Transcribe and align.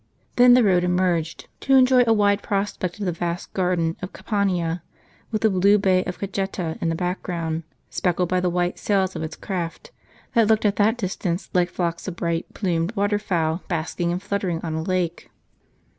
Then 0.35 0.55
the 0.55 0.63
road 0.63 0.83
emerged, 0.83 1.47
to 1.59 1.75
enjoy 1.75 2.03
a 2.07 2.11
wide 2.11 2.41
ijrospect 2.41 2.97
of 2.97 3.05
the 3.05 3.11
vast 3.11 3.53
garden 3.53 3.97
of 4.01 4.13
Campania, 4.13 4.81
with 5.29 5.43
the 5.43 5.49
blue 5.51 5.77
bay 5.77 6.03
of 6.05 6.17
Cajeta 6.17 6.79
in 6.81 6.89
the 6.89 6.95
background, 6.95 7.61
sj)eckled 7.91 8.27
by 8.27 8.39
the 8.39 8.49
white 8.49 8.79
sails 8.79 9.15
of 9.15 9.21
its 9.21 9.35
craft, 9.35 9.91
that 10.33 10.47
looked 10.47 10.65
at 10.65 10.77
that 10.77 10.97
distance 10.97 11.51
like 11.53 11.69
flocks 11.69 12.07
of 12.07 12.15
bright 12.15 12.51
plumed 12.55 12.95
waterfowl, 12.95 13.61
basking 13.67 14.11
and 14.11 14.23
fluttering 14.23 14.59
on 14.63 14.73
a 14.73 14.81
lake. 14.81 15.29